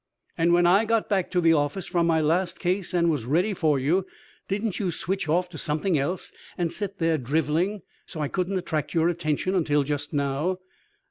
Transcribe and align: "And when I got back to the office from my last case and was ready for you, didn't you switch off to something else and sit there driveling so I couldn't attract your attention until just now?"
"And 0.35 0.51
when 0.51 0.65
I 0.65 0.85
got 0.85 1.09
back 1.09 1.29
to 1.29 1.39
the 1.39 1.53
office 1.53 1.85
from 1.85 2.07
my 2.07 2.21
last 2.21 2.57
case 2.57 2.91
and 2.91 3.11
was 3.11 3.25
ready 3.25 3.53
for 3.53 3.77
you, 3.77 4.07
didn't 4.47 4.79
you 4.79 4.89
switch 4.89 5.29
off 5.29 5.47
to 5.49 5.59
something 5.59 5.95
else 5.95 6.31
and 6.57 6.71
sit 6.71 6.97
there 6.97 7.19
driveling 7.19 7.83
so 8.07 8.19
I 8.19 8.27
couldn't 8.27 8.57
attract 8.57 8.95
your 8.95 9.09
attention 9.09 9.53
until 9.53 9.83
just 9.83 10.11
now?" 10.11 10.57